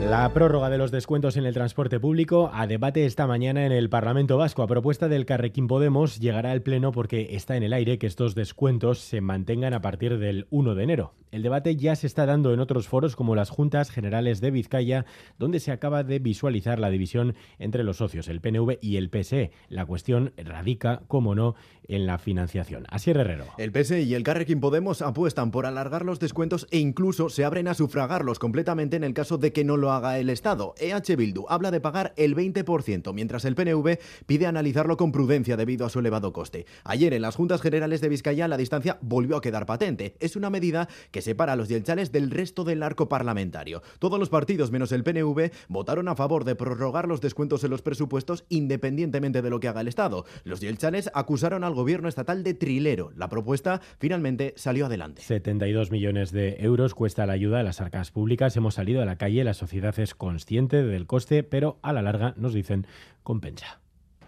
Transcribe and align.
La 0.00 0.32
prórroga 0.32 0.70
de 0.70 0.78
los 0.78 0.90
descuentos 0.90 1.36
en 1.36 1.44
el 1.44 1.52
transporte 1.52 2.00
público 2.00 2.50
a 2.54 2.66
debate 2.66 3.04
esta 3.04 3.26
mañana 3.26 3.66
en 3.66 3.70
el 3.70 3.90
Parlamento 3.90 4.38
Vasco. 4.38 4.62
A 4.62 4.66
propuesta 4.66 5.08
del 5.08 5.26
Carrequín 5.26 5.68
Podemos 5.68 6.18
llegará 6.18 6.52
al 6.52 6.62
Pleno 6.62 6.90
porque 6.90 7.28
está 7.36 7.56
en 7.56 7.62
el 7.62 7.74
aire 7.74 7.98
que 7.98 8.06
estos 8.06 8.34
descuentos 8.34 8.98
se 8.98 9.20
mantengan 9.20 9.74
a 9.74 9.82
partir 9.82 10.18
del 10.18 10.46
1 10.50 10.74
de 10.74 10.82
enero. 10.82 11.14
El 11.30 11.42
debate 11.42 11.76
ya 11.76 11.94
se 11.94 12.08
está 12.08 12.26
dando 12.26 12.52
en 12.52 12.58
otros 12.58 12.88
foros 12.88 13.14
como 13.14 13.36
las 13.36 13.50
Juntas 13.50 13.90
Generales 13.90 14.40
de 14.40 14.50
Vizcaya, 14.50 15.04
donde 15.38 15.60
se 15.60 15.70
acaba 15.70 16.02
de 16.02 16.18
visualizar 16.18 16.80
la 16.80 16.90
división 16.90 17.36
entre 17.58 17.84
los 17.84 17.98
socios, 17.98 18.26
el 18.28 18.40
PNV 18.40 18.78
y 18.80 18.96
el 18.96 19.10
PSE. 19.10 19.52
La 19.68 19.86
cuestión 19.86 20.32
radica, 20.36 21.02
como 21.06 21.36
no, 21.36 21.54
en 21.86 22.06
la 22.06 22.18
financiación. 22.18 22.84
Así 22.88 23.10
Herrero. 23.10 23.44
El 23.58 23.70
PSE 23.70 24.02
y 24.02 24.14
el 24.14 24.24
Carrequín 24.24 24.60
Podemos 24.60 25.02
apuestan 25.02 25.52
por 25.52 25.66
alargar 25.66 26.04
los 26.04 26.18
descuentos 26.18 26.66
e 26.70 26.78
incluso 26.78 27.28
se 27.28 27.44
abren 27.44 27.68
a 27.68 27.74
sufragarlos 27.74 28.40
completamente 28.40 28.96
en 28.96 29.04
el 29.04 29.14
caso 29.14 29.38
de 29.38 29.52
que 29.52 29.62
no 29.62 29.76
lo 29.76 29.89
haga 29.92 30.18
el 30.18 30.30
Estado. 30.30 30.74
EH 30.78 31.16
Bildu 31.16 31.46
habla 31.48 31.70
de 31.70 31.80
pagar 31.80 32.12
el 32.16 32.36
20%, 32.36 33.12
mientras 33.12 33.44
el 33.44 33.54
PNV 33.54 33.98
pide 34.26 34.46
analizarlo 34.46 34.96
con 34.96 35.12
prudencia 35.12 35.56
debido 35.56 35.86
a 35.86 35.90
su 35.90 35.98
elevado 35.98 36.32
coste. 36.32 36.66
Ayer 36.84 37.14
en 37.14 37.22
las 37.22 37.36
Juntas 37.36 37.62
Generales 37.62 38.00
de 38.00 38.08
Vizcaya 38.08 38.48
la 38.48 38.56
distancia 38.56 38.98
volvió 39.00 39.36
a 39.36 39.40
quedar 39.40 39.66
patente. 39.66 40.14
Es 40.20 40.36
una 40.36 40.50
medida 40.50 40.88
que 41.10 41.22
separa 41.22 41.54
a 41.54 41.56
los 41.56 41.68
yelchales 41.68 42.12
del 42.12 42.30
resto 42.30 42.64
del 42.64 42.82
arco 42.82 43.08
parlamentario. 43.08 43.82
Todos 43.98 44.18
los 44.18 44.28
partidos 44.28 44.70
menos 44.70 44.92
el 44.92 45.04
PNV 45.04 45.50
votaron 45.68 46.08
a 46.08 46.14
favor 46.14 46.44
de 46.44 46.54
prorrogar 46.54 47.08
los 47.08 47.20
descuentos 47.20 47.64
en 47.64 47.70
los 47.70 47.82
presupuestos 47.82 48.44
independientemente 48.48 49.42
de 49.42 49.50
lo 49.50 49.60
que 49.60 49.68
haga 49.68 49.80
el 49.80 49.88
Estado. 49.88 50.24
Los 50.44 50.60
yelchales 50.60 51.10
acusaron 51.14 51.64
al 51.64 51.74
gobierno 51.74 52.08
estatal 52.08 52.42
de 52.42 52.54
trilero. 52.54 53.12
La 53.16 53.28
propuesta 53.28 53.80
finalmente 53.98 54.54
salió 54.56 54.86
adelante. 54.86 55.22
72 55.22 55.90
millones 55.90 56.32
de 56.32 56.56
euros 56.60 56.94
cuesta 56.94 57.26
la 57.26 57.32
ayuda 57.32 57.60
a 57.60 57.62
las 57.62 57.80
arcas 57.80 58.10
públicas. 58.10 58.56
Hemos 58.56 58.74
salido 58.74 59.02
a 59.02 59.04
la 59.04 59.16
calle, 59.16 59.44
la 59.44 59.54
sociedad 59.54 59.79
es 59.84 60.14
consciente 60.14 60.82
del 60.82 61.06
coste, 61.06 61.42
pero 61.42 61.78
a 61.82 61.92
la 61.92 62.02
larga 62.02 62.34
nos 62.36 62.54
dicen 62.54 62.86
compensa. 63.22 63.80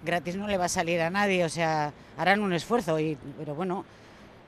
Gratis 0.05 0.37
no 0.37 0.49
le 0.49 0.59
va 0.59 0.65
a 0.65 0.69
salir 0.69 1.01
a 1.01 1.11
nadie, 1.11 1.45
o 1.45 1.49
sea, 1.49 1.93
harán 2.17 2.41
un 2.41 2.53
esfuerzo, 2.53 2.99
y, 2.99 3.17
pero 3.39 3.55
bueno, 3.55 3.85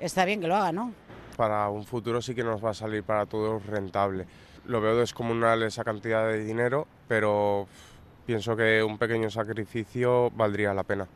está 0.01 0.25
bien 0.25 0.41
que 0.41 0.49
lo 0.49 0.57
hagan, 0.57 0.75
¿no? 0.75 0.93
Para 1.37 1.69
un 1.69 1.85
futuro 1.85 2.21
sí 2.21 2.35
que 2.35 2.45
nos 2.45 2.65
va 2.65 2.71
a 2.71 2.75
salir 2.75 3.03
para 3.05 3.27
todos 3.27 3.65
rentable. 3.67 4.27
Lo 4.67 4.81
veo 4.81 4.97
descomunal 4.97 5.63
esa 5.63 5.85
cantidad 5.85 6.27
de 6.29 6.45
dinero, 6.45 6.87
pero 7.07 7.69
pienso 8.27 8.57
que 8.57 8.83
un 8.83 8.99
pequeño 8.99 9.31
sacrificio 9.31 10.31
valdría 10.31 10.75
la 10.75 10.85
pena 10.85 11.07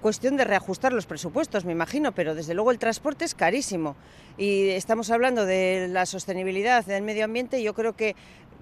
cuestión 0.00 0.36
de 0.36 0.44
reajustar 0.44 0.92
los 0.92 1.06
presupuestos, 1.06 1.64
me 1.64 1.72
imagino, 1.72 2.12
pero 2.12 2.34
desde 2.34 2.54
luego 2.54 2.70
el 2.70 2.78
transporte 2.78 3.24
es 3.24 3.34
carísimo. 3.34 3.96
Y 4.38 4.68
estamos 4.70 5.10
hablando 5.10 5.46
de 5.46 5.88
la 5.90 6.06
sostenibilidad 6.06 6.84
del 6.84 7.02
medio 7.02 7.24
ambiente, 7.24 7.62
yo 7.62 7.74
creo 7.74 7.94
que 7.94 8.16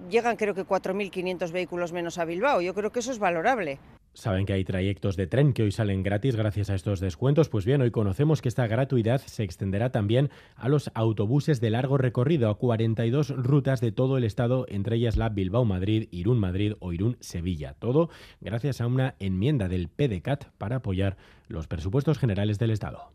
llegan 0.09 0.37
creo 0.37 0.55
que 0.55 0.65
4.500 0.65 1.51
vehículos 1.51 1.91
menos 1.91 2.17
a 2.17 2.25
Bilbao. 2.25 2.61
Yo 2.61 2.73
creo 2.73 2.91
que 2.91 2.99
eso 2.99 3.11
es 3.11 3.19
valorable. 3.19 3.79
Saben 4.13 4.45
que 4.45 4.53
hay 4.53 4.63
trayectos 4.63 5.15
de 5.15 5.27
tren 5.27 5.53
que 5.53 5.63
hoy 5.63 5.71
salen 5.71 6.03
gratis 6.03 6.35
gracias 6.35 6.69
a 6.69 6.75
estos 6.75 6.99
descuentos. 6.99 7.47
Pues 7.49 7.65
bien, 7.65 7.81
hoy 7.81 7.91
conocemos 7.91 8.41
que 8.41 8.49
esta 8.49 8.67
gratuidad 8.67 9.21
se 9.21 9.43
extenderá 9.43 9.91
también 9.91 10.29
a 10.55 10.67
los 10.67 10.91
autobuses 10.93 11.61
de 11.61 11.69
largo 11.69 11.97
recorrido 11.97 12.49
a 12.49 12.57
42 12.57 13.29
rutas 13.29 13.81
de 13.81 13.91
todo 13.91 14.17
el 14.17 14.23
estado, 14.23 14.65
entre 14.67 14.97
ellas 14.97 15.15
la 15.15 15.29
Bilbao-Madrid, 15.29 16.09
Irún-Madrid 16.11 16.73
o 16.79 16.91
Irún-Sevilla. 16.91 17.75
Todo 17.79 18.09
gracias 18.41 18.81
a 18.81 18.87
una 18.87 19.15
enmienda 19.19 19.67
del 19.67 19.87
PDCAT 19.89 20.45
para 20.57 20.77
apoyar 20.77 21.17
los 21.47 21.67
presupuestos 21.67 22.17
generales 22.17 22.59
del 22.59 22.71
estado. 22.71 23.11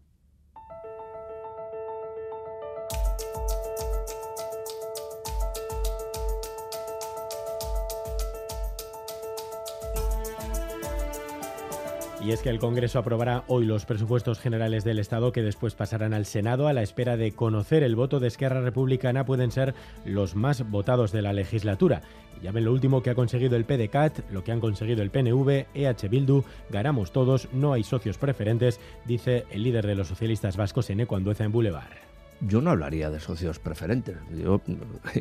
Y 12.25 12.33
es 12.33 12.41
que 12.41 12.49
el 12.49 12.59
Congreso 12.59 12.99
aprobará 12.99 13.45
hoy 13.49 13.67
los 13.67 13.85
presupuestos 13.85 14.41
generales 14.41 14.83
del 14.83 14.99
Estado 14.99 15.31
que 15.31 15.43
después 15.43 15.75
pasarán 15.75 16.15
al 16.15 16.25
Senado 16.25 16.69
a 16.69 16.73
la 16.73 16.83
espera 16.83 17.19
de 17.19 17.33
conocer 17.33 17.83
el 17.83 17.97
voto 17.97 18.19
de 18.19 18.29
Esquerra 18.29 18.63
Republicana. 18.63 19.27
Pueden 19.27 19.51
ser 19.51 19.75
los 20.07 20.35
más 20.35 20.71
votados 20.71 21.13
de 21.13 21.21
la 21.21 21.35
legislatura. 21.35 22.01
Ya 22.43 22.51
ven 22.51 22.65
lo 22.65 22.73
último 22.73 23.03
que 23.03 23.11
ha 23.11 23.15
conseguido 23.15 23.57
el 23.57 23.67
PDCAT, 23.67 24.31
lo 24.33 24.43
que 24.43 24.53
han 24.53 24.61
conseguido 24.61 25.03
el 25.03 25.11
PNV, 25.11 25.67
EH 25.75 26.09
Bildu, 26.09 26.45
ganamos 26.71 27.13
todos, 27.13 27.49
no 27.53 27.75
hay 27.75 27.83
socios 27.83 28.17
preferentes, 28.17 28.81
dice 29.05 29.45
el 29.51 29.63
líder 29.63 29.87
de 29.87 29.95
los 29.95 30.09
socialistas 30.09 30.57
vascos 30.57 30.89
en 30.89 31.07
Andueza 31.07 31.45
en 31.45 31.53
Boulevard. 31.53 31.93
Yo 32.41 32.63
no 32.63 32.71
hablaría 32.71 33.11
de 33.11 33.21
socios 33.21 33.59
preferentes. 33.59 34.17
Yo 34.35 34.63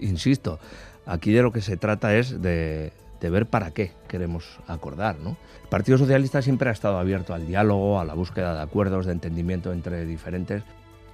insisto, 0.02 0.58
aquí 1.06 1.34
de 1.34 1.42
lo 1.42 1.52
que 1.52 1.62
se 1.62 1.76
trata 1.76 2.16
es 2.16 2.42
de 2.42 2.94
de 3.24 3.30
ver 3.30 3.46
para 3.46 3.72
qué 3.72 3.94
queremos 4.10 4.60
acordar. 4.68 5.18
¿no? 5.18 5.38
El 5.64 5.70
Partido 5.70 5.98
Socialista 5.98 6.42
siempre 6.42 6.70
ha 6.70 6.74
estado 6.74 6.98
abierto 6.98 7.34
al 7.34 7.48
diálogo, 7.48 8.00
a 8.00 8.06
la 8.06 8.14
búsqueda 8.14 8.54
de 8.54 8.62
acuerdos, 8.62 9.06
de 9.06 9.14
entendimiento 9.14 9.72
entre 9.72 10.06
diferentes. 10.06 10.64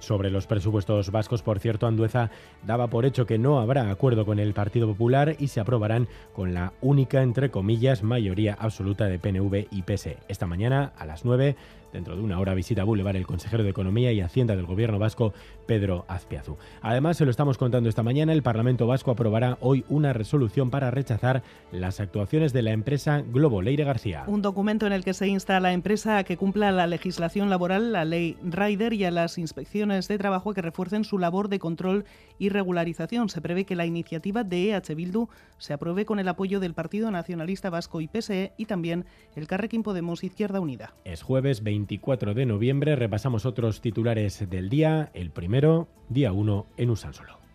Sobre 0.00 0.30
los 0.30 0.46
presupuestos 0.46 1.10
vascos, 1.12 1.42
por 1.42 1.60
cierto, 1.60 1.86
Andueza 1.86 2.30
daba 2.66 2.88
por 2.88 3.04
hecho 3.04 3.26
que 3.26 3.38
no 3.38 3.60
habrá 3.60 3.90
acuerdo 3.90 4.26
con 4.26 4.38
el 4.38 4.54
Partido 4.54 4.88
Popular 4.88 5.36
y 5.38 5.48
se 5.48 5.60
aprobarán 5.60 6.08
con 6.32 6.54
la 6.54 6.72
única, 6.80 7.22
entre 7.22 7.50
comillas, 7.50 8.02
mayoría 8.02 8.56
absoluta 8.58 9.04
de 9.04 9.18
PNV 9.18 9.68
y 9.70 9.82
PSE. 9.82 10.18
Esta 10.28 10.46
mañana, 10.46 10.92
a 10.98 11.06
las 11.06 11.24
9, 11.24 11.54
Dentro 11.92 12.16
de 12.16 12.22
una 12.22 12.38
hora 12.38 12.54
visita 12.54 12.84
Boulevard 12.84 13.16
el 13.16 13.26
consejero 13.26 13.64
de 13.64 13.70
Economía 13.70 14.12
y 14.12 14.20
Hacienda 14.20 14.54
del 14.54 14.66
Gobierno 14.66 14.98
vasco, 14.98 15.32
Pedro 15.66 16.04
Azpiazu. 16.08 16.56
Además, 16.82 17.16
se 17.16 17.24
lo 17.24 17.30
estamos 17.30 17.58
contando 17.58 17.88
esta 17.88 18.02
mañana, 18.02 18.32
el 18.32 18.42
Parlamento 18.42 18.86
vasco 18.86 19.10
aprobará 19.10 19.58
hoy 19.60 19.84
una 19.88 20.12
resolución 20.12 20.70
para 20.70 20.90
rechazar 20.90 21.42
las 21.72 21.98
actuaciones 21.98 22.52
de 22.52 22.62
la 22.62 22.70
empresa 22.70 23.22
Globo 23.26 23.60
Leire 23.60 23.84
García. 23.84 24.24
Un 24.26 24.42
documento 24.42 24.86
en 24.86 24.92
el 24.92 25.04
que 25.04 25.14
se 25.14 25.26
insta 25.26 25.56
a 25.56 25.60
la 25.60 25.72
empresa 25.72 26.18
a 26.18 26.24
que 26.24 26.36
cumpla 26.36 26.70
la 26.70 26.86
legislación 26.86 27.50
laboral, 27.50 27.92
la 27.92 28.04
ley 28.04 28.36
Rider 28.42 28.92
y 28.92 29.04
a 29.04 29.10
las 29.10 29.38
inspecciones 29.38 29.89
de 29.90 30.18
trabajo 30.18 30.54
que 30.54 30.62
refuercen 30.62 31.04
su 31.04 31.18
labor 31.18 31.48
de 31.48 31.58
control 31.58 32.04
y 32.38 32.48
regularización. 32.48 33.28
Se 33.28 33.40
prevé 33.40 33.64
que 33.66 33.76
la 33.76 33.86
iniciativa 33.86 34.44
de 34.44 34.70
EH 34.70 34.94
Bildu 34.94 35.28
se 35.58 35.72
apruebe 35.72 36.04
con 36.04 36.18
el 36.18 36.28
apoyo 36.28 36.60
del 36.60 36.74
Partido 36.74 37.10
Nacionalista 37.10 37.68
Vasco 37.68 38.00
y 38.00 38.08
PSE 38.08 38.52
y 38.56 38.66
también 38.66 39.04
el 39.34 39.46
Carrequín 39.46 39.82
Podemos 39.82 40.24
Izquierda 40.24 40.60
Unida. 40.60 40.94
Es 41.04 41.22
jueves 41.22 41.62
20 41.62 41.80
24 41.80 42.34
de 42.34 42.46
noviembre. 42.46 42.94
Repasamos 42.94 43.46
otros 43.46 43.80
titulares 43.80 44.48
del 44.48 44.68
día. 44.68 45.10
El 45.14 45.30
primero, 45.30 45.88
día 46.08 46.32
1 46.32 46.66
en 46.76 46.90
Usansolo. 46.90 47.49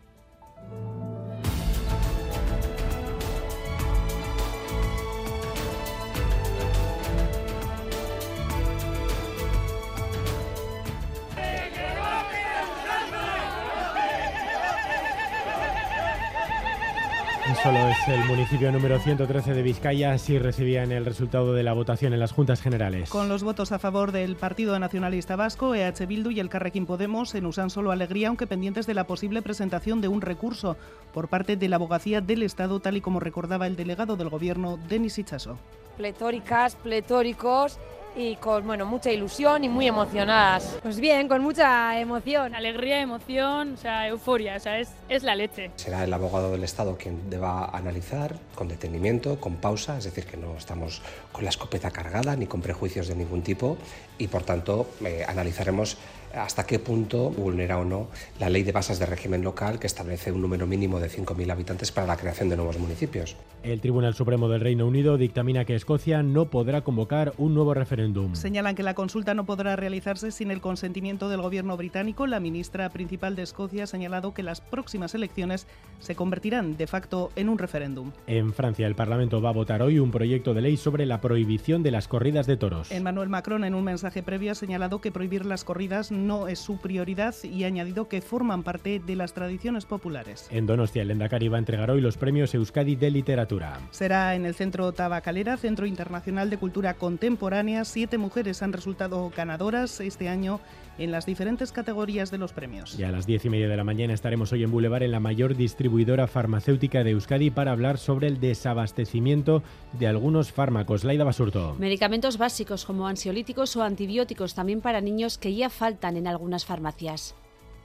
Solo 17.53 17.77
es 17.89 18.07
el 18.07 18.25
municipio 18.25 18.71
número 18.71 18.97
113 18.97 19.53
de 19.53 19.61
Vizcaya 19.61 20.17
si 20.17 20.39
recibían 20.39 20.91
el 20.91 21.05
resultado 21.05 21.53
de 21.53 21.61
la 21.61 21.73
votación 21.73 22.11
en 22.13 22.19
las 22.19 22.31
juntas 22.31 22.59
generales. 22.59 23.07
Con 23.11 23.29
los 23.29 23.43
votos 23.43 23.71
a 23.71 23.77
favor 23.77 24.11
del 24.11 24.35
Partido 24.35 24.77
Nacionalista 24.79 25.35
Vasco, 25.35 25.75
EH 25.75 26.07
Bildu 26.07 26.31
y 26.31 26.39
el 26.39 26.49
Carrequín 26.49 26.87
Podemos 26.87 27.35
en 27.35 27.45
Usan 27.45 27.69
solo 27.69 27.91
alegría, 27.91 28.29
aunque 28.29 28.47
pendientes 28.47 28.87
de 28.87 28.95
la 28.95 29.05
posible 29.05 29.43
presentación 29.43 30.01
de 30.01 30.07
un 30.07 30.21
recurso 30.21 30.75
por 31.13 31.27
parte 31.27 31.55
de 31.55 31.69
la 31.69 31.75
abogacía 31.75 32.19
del 32.19 32.41
Estado, 32.41 32.79
tal 32.79 32.97
y 32.97 33.01
como 33.01 33.19
recordaba 33.19 33.67
el 33.67 33.75
delegado 33.75 34.15
del 34.15 34.29
Gobierno, 34.29 34.79
Denis 34.89 35.19
Ichaso. 35.19 35.59
Pletóricas, 35.97 36.75
pletóricos 36.75 37.77
y 38.15 38.35
con 38.37 38.65
bueno, 38.65 38.85
mucha 38.85 39.11
ilusión 39.11 39.63
y 39.63 39.69
muy 39.69 39.87
emocionadas. 39.87 40.77
Pues 40.81 40.99
bien, 40.99 41.27
con 41.27 41.41
mucha 41.41 41.99
emoción. 41.99 42.55
Alegría, 42.55 43.01
emoción, 43.01 43.73
o 43.73 43.77
sea, 43.77 44.07
euforia, 44.07 44.55
o 44.55 44.59
sea, 44.59 44.79
es, 44.79 44.89
es 45.09 45.23
la 45.23 45.35
leche. 45.35 45.71
Será 45.75 46.03
el 46.03 46.13
abogado 46.13 46.51
del 46.51 46.63
Estado 46.63 46.97
quien 46.97 47.29
deba 47.29 47.65
analizar 47.65 48.35
con 48.55 48.67
detenimiento, 48.67 49.39
con 49.39 49.55
pausa, 49.55 49.97
es 49.97 50.05
decir, 50.05 50.25
que 50.25 50.37
no 50.37 50.55
estamos 50.57 51.01
con 51.31 51.43
la 51.43 51.49
escopeta 51.49 51.91
cargada 51.91 52.35
ni 52.35 52.47
con 52.47 52.61
prejuicios 52.61 53.07
de 53.07 53.15
ningún 53.15 53.41
tipo 53.41 53.77
y 54.17 54.27
por 54.27 54.43
tanto 54.43 54.87
eh, 55.03 55.25
analizaremos 55.27 55.97
hasta 56.35 56.65
qué 56.65 56.79
punto 56.79 57.29
vulnera 57.29 57.77
o 57.79 57.85
no 57.85 58.07
la 58.39 58.49
ley 58.49 58.63
de 58.63 58.71
bases 58.71 58.99
de 58.99 59.05
régimen 59.05 59.43
local 59.43 59.79
que 59.79 59.87
establece 59.87 60.31
un 60.31 60.41
número 60.41 60.67
mínimo 60.67 60.99
de 60.99 61.09
5.000 61.09 61.51
habitantes 61.51 61.91
para 61.91 62.07
la 62.07 62.17
creación 62.17 62.49
de 62.49 62.57
nuevos 62.57 62.77
municipios. 62.77 63.35
El 63.63 63.81
Tribunal 63.81 64.13
Supremo 64.13 64.47
del 64.47 64.61
Reino 64.61 64.85
Unido 64.85 65.17
dictamina 65.17 65.65
que 65.65 65.75
Escocia 65.75 66.21
no 66.21 66.45
podrá 66.49 66.81
convocar 66.81 67.33
un 67.37 67.53
nuevo 67.53 67.73
referéndum. 67.73 68.35
Señalan 68.35 68.75
que 68.75 68.83
la 68.83 68.93
consulta 68.93 69.33
no 69.33 69.45
podrá 69.45 69.75
realizarse 69.75 70.31
sin 70.31 70.51
el 70.51 70.61
consentimiento 70.61 71.29
del 71.29 71.41
gobierno 71.41 71.75
británico. 71.77 72.27
La 72.27 72.39
ministra 72.39 72.89
principal 72.89 73.35
de 73.35 73.43
Escocia 73.43 73.85
ha 73.85 73.87
señalado 73.87 74.33
que 74.33 74.43
las 74.43 74.61
próximas 74.61 75.15
elecciones 75.15 75.67
se 75.99 76.15
convertirán 76.15 76.77
de 76.77 76.87
facto 76.87 77.31
en 77.35 77.49
un 77.49 77.57
referéndum. 77.57 78.11
En 78.27 78.53
Francia, 78.53 78.87
el 78.87 78.95
Parlamento 78.95 79.41
va 79.41 79.49
a 79.49 79.53
votar 79.53 79.81
hoy 79.81 79.99
un 79.99 80.11
proyecto 80.11 80.53
de 80.53 80.61
ley 80.61 80.77
sobre 80.77 81.05
la 81.05 81.21
prohibición 81.21 81.81
de 81.81 81.91
las 81.91 82.07
corridas 82.07 82.47
de 82.47 82.57
toros. 82.57 82.91
Emmanuel 82.91 83.29
Macron, 83.29 83.63
en 83.63 83.73
un 83.73 83.83
mensaje 83.83 84.21
previo, 84.21 84.51
ha 84.51 84.55
señalado 84.55 85.01
que 85.01 85.11
prohibir 85.11 85.45
las 85.45 85.63
corridas 85.63 86.11
no 86.11 86.24
es 86.47 86.59
su 86.59 86.77
prioridad 86.77 87.35
y 87.43 87.63
ha 87.63 87.67
añadido 87.67 88.07
que 88.07 88.21
forman 88.21 88.63
parte 88.63 88.99
de 88.99 89.15
las 89.15 89.33
tradiciones 89.33 89.85
populares. 89.85 90.47
En 90.49 90.65
Donostia, 90.65 91.03
el 91.03 91.11
Endacari 91.11 91.47
va 91.47 91.57
a 91.57 91.59
entregar 91.59 91.91
hoy 91.91 92.01
los 92.01 92.17
premios 92.17 92.53
Euskadi 92.53 92.95
de 92.95 93.11
Literatura. 93.11 93.79
Será 93.91 94.35
en 94.35 94.45
el 94.45 94.55
Centro 94.55 94.91
Tabacalera, 94.91 95.57
Centro 95.57 95.85
Internacional 95.85 96.49
de 96.49 96.57
Cultura 96.57 96.95
Contemporánea. 96.95 97.85
Siete 97.85 98.17
mujeres 98.17 98.61
han 98.63 98.73
resultado 98.73 99.31
ganadoras 99.35 99.99
este 100.01 100.27
año 100.29 100.59
en 100.97 101.11
las 101.11 101.25
diferentes 101.25 101.71
categorías 101.71 102.31
de 102.31 102.37
los 102.37 102.53
premios. 102.53 102.97
Y 102.97 103.03
a 103.03 103.11
las 103.11 103.25
diez 103.25 103.45
y 103.45 103.49
media 103.49 103.67
de 103.67 103.77
la 103.77 103.83
mañana 103.83 104.13
estaremos 104.13 104.51
hoy 104.51 104.63
en 104.63 104.71
Boulevard 104.71 105.03
en 105.03 105.11
la 105.11 105.19
mayor 105.19 105.55
distribuidora 105.55 106.27
farmacéutica 106.27 107.03
de 107.03 107.11
Euskadi 107.11 107.49
para 107.49 107.71
hablar 107.71 107.97
sobre 107.97 108.27
el 108.27 108.39
desabastecimiento 108.39 109.63
de 109.93 110.07
algunos 110.07 110.51
fármacos. 110.51 111.03
Laida 111.03 111.23
Basurto. 111.23 111.75
Medicamentos 111.79 112.37
básicos 112.37 112.85
como 112.85 113.07
ansiolíticos 113.07 113.75
o 113.75 113.83
antibióticos 113.83 114.55
también 114.55 114.81
para 114.81 115.01
niños 115.01 115.37
que 115.37 115.53
ya 115.53 115.69
faltan 115.69 116.17
en 116.17 116.27
algunas 116.27 116.65
farmacias 116.65 117.35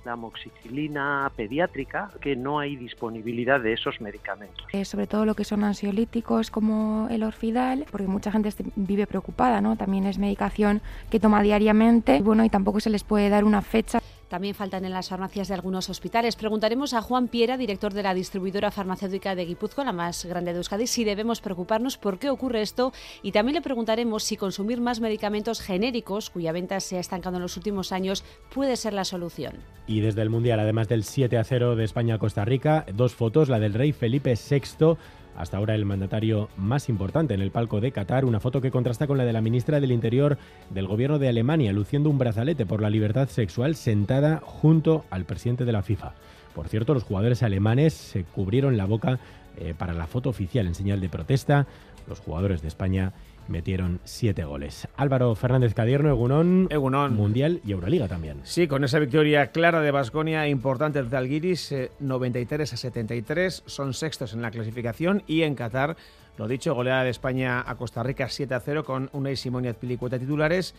la 0.05 0.13
amoxicilina 0.13 1.31
pediátrica, 1.37 2.11
que 2.21 2.37
no 2.37 2.59
hay 2.59 2.77
disponibilidad 2.77 3.61
de 3.61 3.73
esos 3.73 4.01
medicamentos. 4.01 4.67
Eh, 4.73 4.85
sobre 4.85 5.07
todo 5.07 5.25
lo 5.25 5.35
que 5.35 5.45
son 5.45 5.65
ansiolíticos 5.65 6.51
como 6.51 7.09
el 7.11 7.23
orfidal, 7.23 7.87
porque 7.91 8.07
mucha 8.07 8.33
gente 8.33 8.51
vive 8.77 9.07
preocupada, 9.07 9.61
¿no? 9.61 9.77
También 9.77 10.07
es 10.07 10.19
medicación 10.19 10.81
que 11.11 11.21
toma 11.21 11.43
diariamente, 11.43 12.21
bueno, 12.23 12.45
y 12.45 12.51
tampoco 12.51 12.81
se 12.81 12.91
les 12.91 13.05
puede 13.05 13.29
dar 13.29 13.45
una 13.45 13.63
fecha. 13.63 14.00
También 14.31 14.55
faltan 14.55 14.85
en 14.85 14.93
las 14.93 15.09
farmacias 15.09 15.49
de 15.49 15.55
algunos 15.55 15.91
hospitales. 15.91 16.37
Preguntaremos 16.37 16.95
a 16.95 17.03
Juan 17.03 17.27
Piera, 17.27 17.57
director 17.57 17.93
de 17.93 18.05
la 18.05 18.15
distribuidora 18.15 18.71
farmacéutica 18.71 19.35
de 19.35 19.45
Guipúzcoa, 19.45 19.85
la 19.85 19.93
más 19.93 20.25
grande 20.25 20.53
de 20.53 20.59
Euskadi, 20.59 20.87
si 20.87 21.03
debemos 21.03 21.41
preocuparnos 21.41 21.99
por 21.99 22.21
qué 22.21 22.31
ocurre 22.31 22.63
esto 22.63 22.93
y 23.25 23.33
también 23.33 23.57
le 23.57 23.61
preguntaremos 23.61 24.23
si 24.23 24.37
consumir 24.37 24.81
más 24.81 25.01
medicamentos 25.01 25.61
genéricos, 25.61 26.31
cuya 26.31 26.53
venta 26.53 26.79
se 26.79 26.97
ha 26.97 27.01
estancado 27.01 27.39
en 27.39 27.43
los 27.43 27.57
últimos 27.57 27.91
años, 27.91 28.23
puede 28.55 28.77
ser 28.77 28.93
la 28.93 29.05
solución. 29.05 29.55
Y 29.89 29.99
desde 29.99 30.23
el 30.23 30.31
Mundial, 30.31 30.61
además 30.61 30.87
del 30.87 31.03
7 31.03 31.37
a 31.37 31.43
0 31.43 31.75
de 31.75 31.83
España 31.83 32.15
a 32.15 32.19
Costa 32.19 32.45
Rica, 32.45 32.87
dos 32.95 33.17
fotos, 33.17 33.49
la 33.49 33.59
del 33.59 33.75
rey 33.75 33.91
Felipe 33.91 34.35
VI 34.35 34.97
hasta 35.37 35.57
ahora 35.57 35.75
el 35.75 35.85
mandatario 35.85 36.49
más 36.57 36.89
importante 36.89 37.35
en 37.35 37.41
el 37.41 37.51
palco 37.51 37.81
de 37.81 37.93
Qatar, 37.93 38.25
una 38.25 38.41
foto 38.41 38.61
que 38.61 38.71
contrasta 38.71 39.07
con 39.07 39.19
la 39.19 39.25
de 39.25 39.33
la 39.33 39.41
ministra 39.41 39.81
del 39.81 39.93
Interior 39.93 40.39
del 40.71 40.87
gobierno 40.87 41.19
de 41.19 41.29
Alemania, 41.29 41.73
luciendo 41.73 42.11
un 42.11 42.19
brazalete 42.19 42.67
por 42.67 42.83
la 42.83 42.91
libertad 42.91 43.29
sexual 43.29 43.75
sentada 43.75 44.41
junto 44.45 45.05
al 45.11 45.25
presidente 45.25 45.65
de 45.65 45.73
la 45.73 45.83
FIFA. 45.83 46.15
Por 46.55 46.69
cierto, 46.69 46.95
los 46.95 47.05
jugadores 47.05 47.43
alemanes 47.43 47.95
se 47.95 48.25
cubrieron 48.25 48.77
la 48.77 48.85
boca 48.85 49.19
eh, 49.57 49.75
para 49.77 49.95
la 49.95 50.07
foto 50.07 50.29
oficial 50.29 50.67
en 50.67 50.75
señal 50.75 51.01
de 51.01 51.09
protesta. 51.09 51.67
Los 52.09 52.21
jugadores 52.21 52.63
de 52.63 52.69
España 52.69 53.13
metieron 53.49 54.01
siete 54.05 54.45
goles. 54.45 54.89
Álvaro 54.97 55.35
Fernández 55.35 55.75
Cadierno, 55.75 56.11
Egunón, 56.11 56.69
Egunón. 56.71 57.15
Mundial 57.15 57.61
y 57.65 57.73
Euroliga 57.73 58.09
también. 58.09 58.41
Sí, 58.45 58.67
con 58.67 58.85
esa 58.85 58.99
victoria 58.99 59.49
clara 59.49 59.81
de 59.81 59.91
Basconia 59.91 60.49
importante 60.49 61.03
de 61.03 61.17
Alguiris, 61.17 61.75
93 61.99 62.73
a 62.73 62.77
73, 62.77 63.63
son 63.67 63.95
sextos 63.95 64.35
en 64.35 64.43
la 64.43 64.51
clasificación 64.51 65.23
y 65.27 65.43
en 65.43 65.55
Qatar, 65.55 65.97
lo 66.37 66.49
dicho, 66.49 66.75
goleada 66.75 67.05
de 67.05 67.11
España 67.11 67.63
a 67.67 67.77
Costa 67.77 68.03
Rica 68.03 68.29
7 68.29 68.55
a 68.55 68.61
0 68.61 68.85
con 68.85 69.11
una 69.13 69.35
Simón 69.37 69.65
y 69.67 69.73
titulares 69.73 70.75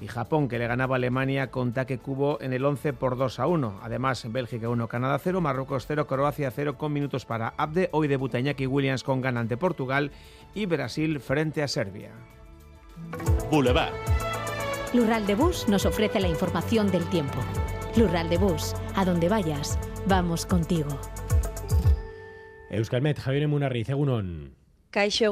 y 0.00 0.08
Japón, 0.08 0.48
que 0.48 0.58
le 0.58 0.66
ganaba 0.66 0.96
a 0.96 0.98
Alemania 0.98 1.50
con 1.50 1.72
taque 1.72 1.98
cubo 1.98 2.38
en 2.40 2.52
el 2.52 2.64
11 2.64 2.92
por 2.92 3.16
2 3.16 3.40
a 3.40 3.46
1. 3.46 3.80
Además, 3.82 4.30
Bélgica 4.30 4.68
1, 4.68 4.88
Canadá 4.88 5.18
0, 5.18 5.40
Marruecos 5.40 5.84
0, 5.86 6.06
Croacia 6.06 6.50
0 6.50 6.76
con 6.76 6.92
minutos 6.92 7.24
para 7.24 7.54
Abde. 7.56 7.88
Hoy 7.92 8.08
debuta 8.08 8.38
Iñaki 8.38 8.66
Williams 8.66 9.04
con 9.04 9.20
ganante 9.20 9.56
Portugal 9.56 10.10
y 10.54 10.66
Brasil 10.66 11.20
frente 11.20 11.62
a 11.62 11.68
Serbia. 11.68 12.10
Boulevard. 13.50 13.94
Lural 14.94 15.26
de 15.26 15.34
Bus 15.34 15.68
nos 15.68 15.84
ofrece 15.84 16.20
la 16.20 16.28
información 16.28 16.90
del 16.90 17.04
tiempo. 17.10 17.38
Lural 17.96 18.28
de 18.28 18.38
Bus, 18.38 18.74
a 18.94 19.04
donde 19.04 19.28
vayas, 19.28 19.78
vamos 20.06 20.46
contigo. 20.46 20.88
Euskalmet, 22.70 23.18
Javier 23.18 23.48
Munarriz, 23.48 23.88
Egunon. 23.88 24.65
Caixo 24.96 25.30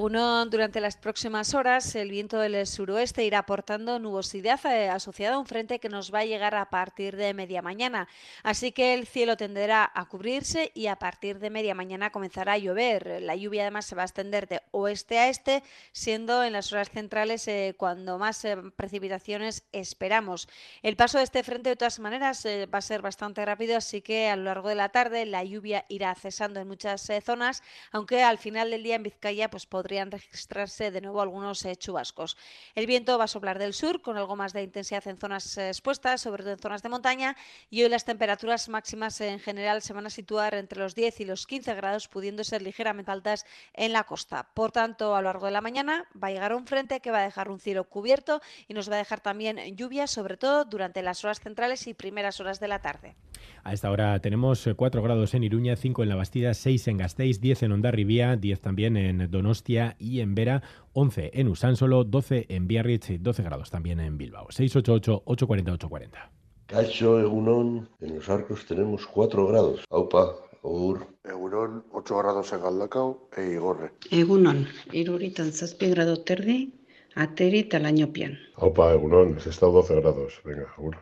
durante 0.50 0.78
las 0.78 0.98
próximas 0.98 1.54
horas 1.54 1.94
el 1.94 2.10
viento 2.10 2.38
del 2.38 2.66
suroeste 2.66 3.24
irá 3.24 3.38
aportando 3.38 3.98
nubosidad 3.98 4.60
eh, 4.66 4.90
asociada 4.90 5.36
a 5.36 5.38
un 5.38 5.46
frente 5.46 5.78
que 5.78 5.88
nos 5.88 6.12
va 6.12 6.18
a 6.18 6.24
llegar 6.26 6.54
a 6.54 6.68
partir 6.68 7.16
de 7.16 7.32
media 7.32 7.62
mañana. 7.62 8.06
Así 8.42 8.72
que 8.72 8.92
el 8.92 9.06
cielo 9.06 9.38
tenderá 9.38 9.90
a 9.94 10.04
cubrirse 10.04 10.70
y 10.74 10.88
a 10.88 10.96
partir 10.96 11.38
de 11.38 11.48
media 11.48 11.74
mañana 11.74 12.10
comenzará 12.10 12.52
a 12.52 12.58
llover. 12.58 13.22
La 13.22 13.36
lluvia 13.36 13.62
además 13.62 13.86
se 13.86 13.94
va 13.94 14.02
a 14.02 14.04
extender 14.04 14.48
de 14.48 14.60
oeste 14.70 15.18
a 15.18 15.30
este, 15.30 15.62
siendo 15.92 16.44
en 16.44 16.52
las 16.52 16.70
horas 16.70 16.90
centrales 16.90 17.48
eh, 17.48 17.74
cuando 17.78 18.18
más 18.18 18.44
eh, 18.44 18.58
precipitaciones 18.76 19.64
esperamos. 19.72 20.46
El 20.82 20.96
paso 20.96 21.16
de 21.16 21.24
este 21.24 21.42
frente 21.42 21.70
de 21.70 21.76
todas 21.76 22.00
maneras 22.00 22.46
va 22.46 22.78
a 22.78 22.82
ser 22.82 23.00
bastante 23.00 23.42
rápido, 23.42 23.78
así 23.78 24.02
que 24.02 24.28
a 24.28 24.36
lo 24.36 24.44
largo 24.44 24.68
de 24.68 24.74
la 24.74 24.90
tarde 24.90 25.24
la 25.24 25.42
lluvia 25.42 25.86
irá 25.88 26.14
cesando 26.16 26.60
en 26.60 26.68
muchas 26.68 27.10
zonas, 27.24 27.62
aunque 27.92 28.22
al 28.22 28.36
final 28.36 28.70
del 28.70 28.82
día 28.82 28.96
en 28.96 29.04
Vizcaya 29.04 29.53
pues 29.54 29.66
podrían 29.66 30.10
registrarse 30.10 30.90
de 30.90 31.00
nuevo 31.00 31.22
algunos 31.22 31.64
eh, 31.64 31.76
chubascos. 31.76 32.36
El 32.74 32.88
viento 32.88 33.16
va 33.18 33.24
a 33.26 33.28
soplar 33.28 33.60
del 33.60 33.72
sur 33.72 34.02
con 34.02 34.16
algo 34.16 34.34
más 34.34 34.52
de 34.52 34.64
intensidad 34.64 35.06
en 35.06 35.16
zonas 35.16 35.56
eh, 35.58 35.68
expuestas, 35.68 36.22
sobre 36.22 36.42
todo 36.42 36.54
en 36.54 36.58
zonas 36.58 36.82
de 36.82 36.88
montaña, 36.88 37.36
y 37.70 37.84
hoy 37.84 37.88
las 37.88 38.04
temperaturas 38.04 38.68
máximas 38.68 39.20
en 39.20 39.38
general 39.38 39.80
se 39.80 39.92
van 39.92 40.06
a 40.06 40.10
situar 40.10 40.56
entre 40.56 40.80
los 40.80 40.96
10 40.96 41.20
y 41.20 41.24
los 41.24 41.46
15 41.46 41.72
grados, 41.76 42.08
pudiendo 42.08 42.42
ser 42.42 42.62
ligeramente 42.62 43.12
altas 43.12 43.46
en 43.74 43.92
la 43.92 44.02
costa. 44.02 44.48
Por 44.54 44.72
tanto, 44.72 45.14
a 45.14 45.20
lo 45.20 45.26
largo 45.26 45.46
de 45.46 45.52
la 45.52 45.60
mañana 45.60 46.08
va 46.20 46.26
a 46.26 46.30
llegar 46.32 46.52
un 46.52 46.66
frente 46.66 46.98
que 46.98 47.12
va 47.12 47.20
a 47.20 47.22
dejar 47.22 47.48
un 47.48 47.60
cielo 47.60 47.84
cubierto 47.84 48.40
y 48.66 48.74
nos 48.74 48.90
va 48.90 48.96
a 48.96 48.98
dejar 48.98 49.20
también 49.20 49.76
lluvia, 49.76 50.08
sobre 50.08 50.36
todo 50.36 50.64
durante 50.64 51.00
las 51.00 51.24
horas 51.24 51.38
centrales 51.38 51.86
y 51.86 51.94
primeras 51.94 52.40
horas 52.40 52.58
de 52.58 52.66
la 52.66 52.80
tarde. 52.80 53.14
A 53.62 53.72
esta 53.72 53.90
hora 53.90 54.18
tenemos 54.20 54.68
4 54.76 55.00
eh, 55.00 55.04
grados 55.04 55.32
en 55.34 55.42
Iruña, 55.42 55.76
5 55.76 56.02
en 56.02 56.08
La 56.08 56.16
Bastida, 56.16 56.52
6 56.52 56.88
en 56.88 56.98
Gasteiz, 56.98 57.40
10 57.40 57.62
en 57.62 57.72
Ondarribía, 57.72 58.36
10 58.36 58.60
también 58.60 58.96
en 58.96 59.30
Don 59.30 59.43
Donostia 59.44 59.94
y 59.98 60.20
en 60.20 60.34
Vera, 60.34 60.62
11 60.94 61.32
en 61.34 61.48
Usánsolo, 61.48 62.04
12 62.04 62.46
en 62.48 62.66
Biarritz 62.66 63.10
y 63.10 63.18
12 63.18 63.42
grados 63.42 63.70
también 63.70 64.00
en 64.00 64.16
Bilbao. 64.16 64.48
688-840-840. 64.48 66.30
Cacho, 66.66 67.20
Egunon, 67.20 67.90
en 68.00 68.14
los 68.14 68.28
arcos 68.30 68.64
tenemos 68.64 69.06
4 69.06 69.46
grados. 69.48 69.84
Aupa, 69.90 70.34
Ogur. 70.62 71.06
Egunon, 71.22 71.84
8 71.92 72.16
grados 72.16 72.52
en 72.54 72.62
Galdacao 72.62 73.28
e 73.36 73.52
Igorre. 73.52 73.92
Egunon, 74.10 74.66
iruritan 74.92 75.52
zazpi 75.52 75.90
grado 75.90 76.16
terdi, 76.24 76.72
ateri 77.14 77.68
pian. 78.12 78.38
Aupa, 78.56 78.94
Egunon, 78.94 79.36
es 79.36 79.46
estado 79.46 79.72
12 79.72 80.00
grados. 80.00 80.40
Venga, 80.42 80.72
Ogur. 80.78 80.96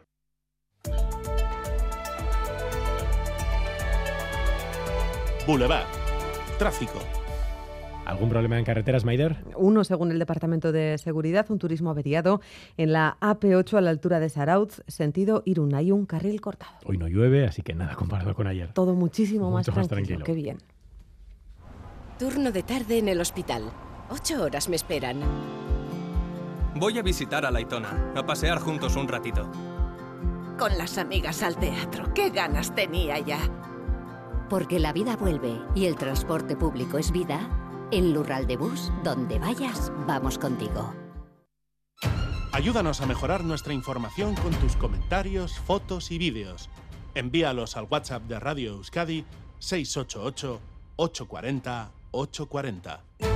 Boulevard. 5.46 5.86
Tráfico. 6.58 7.21
¿Algún 8.12 8.28
problema 8.28 8.58
en 8.58 8.64
carreteras, 8.66 9.06
Maider? 9.06 9.42
Uno, 9.56 9.84
según 9.84 10.10
el 10.12 10.18
Departamento 10.18 10.70
de 10.70 10.98
Seguridad, 10.98 11.46
un 11.48 11.58
turismo 11.58 11.88
averiado 11.88 12.42
en 12.76 12.92
la 12.92 13.16
AP8 13.22 13.78
a 13.78 13.80
la 13.80 13.88
altura 13.88 14.20
de 14.20 14.28
Sarauz, 14.28 14.82
sentido 14.86 15.42
Irún. 15.46 15.74
Hay 15.74 15.92
un 15.92 16.04
carril 16.04 16.38
cortado. 16.42 16.74
Hoy 16.84 16.98
no 16.98 17.08
llueve, 17.08 17.46
así 17.46 17.62
que 17.62 17.74
nada 17.74 17.94
comparado 17.94 18.34
con 18.34 18.46
ayer. 18.46 18.70
Todo 18.74 18.94
muchísimo 18.94 19.50
más, 19.50 19.64
tranquilo. 19.64 20.26
Qué 20.26 20.34
bien. 20.34 20.58
Turno 22.18 22.52
de 22.52 22.62
tarde 22.62 22.98
en 22.98 23.08
el 23.08 23.18
hospital. 23.18 23.72
Ocho 24.10 24.42
horas 24.42 24.68
me 24.68 24.76
esperan. 24.76 25.20
Voy 26.76 26.98
a 26.98 27.02
visitar 27.02 27.46
a 27.46 27.50
Laitona, 27.50 28.12
a 28.14 28.26
pasear 28.26 28.58
juntos 28.58 28.94
un 28.94 29.08
ratito. 29.08 29.50
Con 30.58 30.76
las 30.76 30.98
amigas 30.98 31.42
al 31.42 31.56
teatro. 31.56 32.12
¡Qué 32.12 32.28
ganas 32.28 32.74
tenía 32.74 33.18
ya! 33.20 33.38
Porque 34.50 34.78
la 34.78 34.92
vida 34.92 35.16
vuelve 35.16 35.62
y 35.74 35.86
el 35.86 35.96
transporte 35.96 36.56
público 36.56 36.98
es 36.98 37.10
vida 37.10 37.61
en 37.92 38.12
Lural 38.12 38.46
de 38.46 38.56
Bus, 38.56 38.90
donde 39.04 39.38
vayas, 39.38 39.92
vamos 40.06 40.38
contigo. 40.38 40.92
Ayúdanos 42.52 43.00
a 43.00 43.06
mejorar 43.06 43.44
nuestra 43.44 43.72
información 43.72 44.34
con 44.34 44.52
tus 44.54 44.76
comentarios, 44.76 45.58
fotos 45.60 46.10
y 46.10 46.18
vídeos. 46.18 46.68
Envíalos 47.14 47.76
al 47.76 47.86
WhatsApp 47.88 48.24
de 48.24 48.40
Radio 48.40 48.72
Euskadi 48.72 49.24
688 49.58 50.60
840 50.96 51.90
840. 52.10 53.31